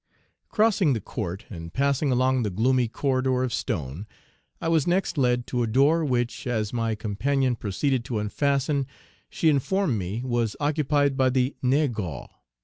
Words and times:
Crossing 0.49 0.93
the 0.93 0.99
court, 0.99 1.45
and 1.51 1.73
passing 1.73 2.11
along 2.11 2.41
the 2.41 2.49
gloomy 2.49 2.87
corridor 2.87 3.43
of 3.43 3.53
stone, 3.53 4.07
I 4.59 4.67
was 4.67 4.87
next 4.87 5.15
led 5.15 5.45
to 5.45 5.61
a 5.61 5.67
door 5.67 6.03
which, 6.03 6.47
as 6.47 6.73
my 6.73 6.95
companion 6.95 7.55
proceeded 7.55 8.03
to 8.05 8.17
unfasten, 8.17 8.87
she 9.29 9.47
informed 9.47 9.99
me 9.99 10.23
was 10.25 10.55
occupied 10.59 11.17
by 11.17 11.29
the 11.29 11.55
"naygre." 11.61 12.29